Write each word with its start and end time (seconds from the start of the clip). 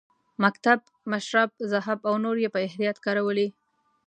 مکتب، 0.43 0.79
مشرب، 1.11 1.49
ذهب 1.71 1.99
او 2.09 2.15
نور 2.23 2.37
یې 2.43 2.49
په 2.53 2.59
احتیاط 2.65 2.97
کارولي. 3.05 3.47